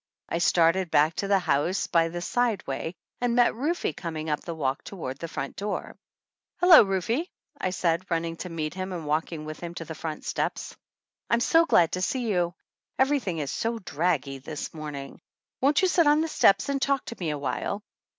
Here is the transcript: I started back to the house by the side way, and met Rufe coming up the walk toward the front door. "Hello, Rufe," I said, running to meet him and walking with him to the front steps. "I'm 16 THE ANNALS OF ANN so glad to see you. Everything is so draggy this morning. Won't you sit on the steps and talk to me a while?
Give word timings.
I 0.29 0.39
started 0.39 0.89
back 0.89 1.13
to 1.17 1.27
the 1.27 1.37
house 1.37 1.85
by 1.85 2.07
the 2.07 2.21
side 2.23 2.65
way, 2.65 2.95
and 3.19 3.35
met 3.35 3.53
Rufe 3.53 3.95
coming 3.95 4.31
up 4.31 4.39
the 4.41 4.55
walk 4.55 4.83
toward 4.83 5.19
the 5.19 5.27
front 5.27 5.55
door. 5.55 5.95
"Hello, 6.59 6.81
Rufe," 6.81 7.27
I 7.59 7.69
said, 7.69 8.09
running 8.09 8.35
to 8.37 8.49
meet 8.49 8.73
him 8.73 8.93
and 8.93 9.05
walking 9.05 9.45
with 9.45 9.59
him 9.59 9.75
to 9.75 9.85
the 9.85 9.93
front 9.93 10.25
steps. 10.25 10.75
"I'm 11.29 11.39
16 11.39 11.51
THE 11.53 11.55
ANNALS 11.55 11.55
OF 11.55 11.57
ANN 11.59 11.61
so 11.61 11.65
glad 11.67 11.91
to 11.91 12.01
see 12.01 12.31
you. 12.31 12.55
Everything 12.97 13.37
is 13.37 13.51
so 13.51 13.77
draggy 13.77 14.39
this 14.39 14.73
morning. 14.73 15.21
Won't 15.61 15.83
you 15.83 15.87
sit 15.87 16.07
on 16.07 16.21
the 16.21 16.27
steps 16.27 16.67
and 16.67 16.81
talk 16.81 17.05
to 17.05 17.15
me 17.19 17.29
a 17.29 17.37
while? 17.37 17.83